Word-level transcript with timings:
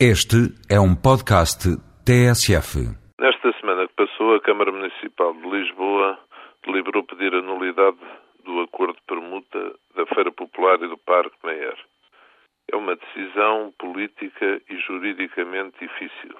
Este 0.00 0.50
é 0.68 0.80
um 0.80 0.96
podcast 0.96 1.70
TSF. 2.02 2.82
Nesta 3.16 3.52
semana 3.60 3.86
que 3.86 3.94
passou, 3.94 4.34
a 4.34 4.40
Câmara 4.40 4.72
Municipal 4.72 5.32
de 5.34 5.48
Lisboa 5.48 6.18
deliberou 6.66 7.04
pedir 7.04 7.32
a 7.32 7.40
nulidade 7.40 7.98
do 8.44 8.60
acordo 8.62 8.94
de 8.94 9.02
permuta 9.06 9.72
da 9.94 10.04
Feira 10.06 10.32
Popular 10.32 10.82
e 10.82 10.88
do 10.88 10.98
Parque 10.98 11.36
Meyer. 11.44 11.78
É 12.72 12.74
uma 12.74 12.96
decisão 12.96 13.72
política 13.78 14.60
e 14.68 14.76
juridicamente 14.80 15.78
difícil 15.78 16.34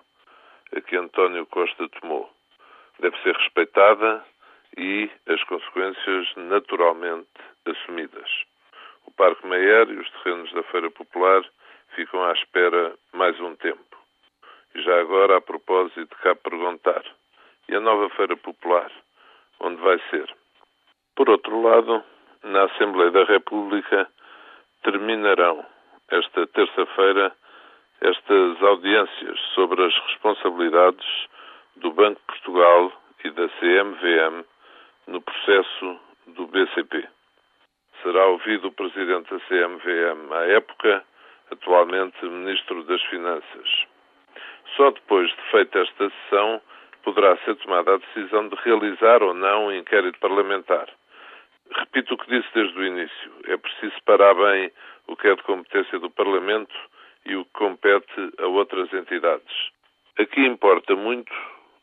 a 0.77 0.81
que 0.81 0.97
António 0.97 1.47
Costa 1.47 1.89
tomou. 2.01 2.29
Deve 2.99 3.17
ser 3.23 3.37
respeitada 3.37 4.25
e 4.77 5.09
as 5.29 5.41
consequências 5.45 6.27
naturalmente 6.37 7.31
assumidas. 7.65 8.29
O 9.07 9.13
Parque 9.13 9.47
Meyer 9.47 9.91
e 9.91 9.99
os 9.99 10.11
terrenos 10.11 10.53
da 10.53 10.65
Feira 10.65 10.91
Popular 10.91 11.45
ficam 11.95 12.21
à 12.25 12.33
espera 12.33 12.99
mais 13.15 13.39
um 13.41 13.55
tempo. 13.57 13.97
E 14.75 14.83
já 14.83 15.01
agora, 15.01 15.37
a 15.37 15.41
propósito, 15.41 16.15
cá 16.23 16.35
perguntar: 16.35 17.03
e 17.69 17.75
a 17.75 17.81
nova 17.81 18.11
Feira 18.11 18.37
Popular? 18.37 18.91
Onde 19.61 19.81
vai 19.81 19.99
ser? 20.11 20.35
Por 21.15 21.31
outro 21.31 21.63
lado, 21.63 22.03
na 22.43 22.65
Assembleia 22.65 23.11
da 23.13 23.25
República 23.25 24.09
terminarão 24.83 25.65
esta 26.11 26.47
terça-feira 26.49 27.33
estas 28.01 28.63
audiências 28.63 29.41
sobre 29.55 29.83
as 29.83 29.95
responsabilidades 30.09 31.07
do 31.77 31.93
Banco 31.93 32.21
de 32.21 32.27
Portugal 32.27 32.93
e 33.25 33.31
da 33.31 33.49
CMVM 33.49 34.45
no 35.07 35.23
processo 35.23 36.01
do 36.27 36.47
BCP. 36.49 37.09
Será 38.03 38.27
ouvido 38.27 38.69
o 38.69 38.73
presidente 38.73 39.31
da 39.33 39.41
CMVM 39.41 40.33
à 40.33 40.47
época 40.49 41.05
atualmente 41.51 42.25
Ministro 42.25 42.83
das 42.85 43.03
Finanças. 43.05 43.87
Só 44.77 44.91
depois 44.91 45.29
de 45.29 45.43
feita 45.51 45.81
esta 45.81 46.11
sessão 46.11 46.61
poderá 47.03 47.37
ser 47.39 47.55
tomada 47.57 47.95
a 47.95 47.99
decisão 47.99 48.49
de 48.49 48.57
realizar 48.57 49.23
ou 49.23 49.35
não 49.35 49.67
um 49.67 49.73
inquérito 49.73 50.19
parlamentar. 50.19 50.89
Repito 51.71 52.15
o 52.15 52.19
que 52.19 52.31
disse 52.31 52.49
desde 52.55 52.79
o 52.79 52.85
início. 52.85 53.33
É 53.47 53.57
preciso 53.57 53.95
separar 53.95 54.35
bem 54.35 54.71
o 55.07 55.17
que 55.17 55.29
é 55.29 55.35
de 55.35 55.43
competência 55.43 55.99
do 55.99 56.11
Parlamento 56.11 56.75
e 57.27 57.37
o 57.37 57.45
que 57.45 57.53
compete 57.53 58.33
a 58.39 58.47
outras 58.47 58.93
entidades. 58.93 59.71
Aqui 60.19 60.41
importa 60.41 60.95
muito 60.95 61.33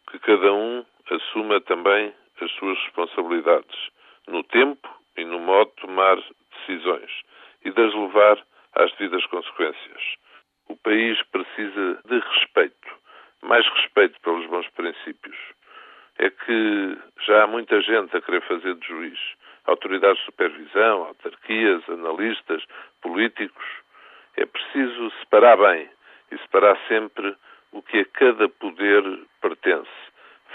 que 0.10 0.20
cada 0.20 0.54
um 0.54 0.86
assuma 1.10 1.60
também 1.62 2.14
as 2.42 2.52
suas 2.54 2.78
responsabilidades, 2.80 3.90
no 4.28 4.44
tempo 4.44 4.90
e 5.18 5.26
no 5.26 5.40
modo 5.40 5.70
de 5.72 5.82
tomar 5.82 6.18
decisões, 6.58 7.12
e 7.64 7.72
de 7.72 7.82
as 7.82 7.94
levar 7.94 8.44
às 8.76 8.92
devidas 8.94 9.26
consequências. 9.28 10.02
O 10.70 10.76
país 10.78 11.22
precisa 11.32 12.00
de 12.06 12.20
respeito, 12.20 12.88
mais 13.42 13.68
respeito 13.68 14.20
pelos 14.22 14.46
bons 14.48 14.68
princípios. 14.70 15.38
É 16.18 16.30
que 16.30 16.98
já 17.26 17.44
há 17.44 17.48
muita 17.48 17.82
gente 17.82 18.16
a 18.16 18.22
querer 18.22 18.42
fazer 18.48 18.76
de 18.76 18.88
juiz. 18.88 19.20
Autoridades 19.66 20.20
de 20.20 20.26
supervisão, 20.26 21.04
autarquias, 21.04 21.88
analistas, 21.90 22.64
políticos. 23.02 23.66
É 24.38 24.46
preciso 24.46 25.12
separar 25.20 25.58
bem 25.58 25.90
e 26.32 26.38
separar 26.40 26.78
sempre 26.88 27.36
o 27.72 27.82
que 27.82 28.00
a 28.00 28.06
cada 28.06 28.50
poder 28.50 29.04
pertence. 29.42 29.90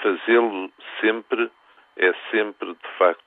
Fazê-lo 0.02 0.70
sempre 1.00 1.50
é 1.96 2.12
sempre, 2.30 2.74
de 2.74 2.88
facto, 2.98 3.25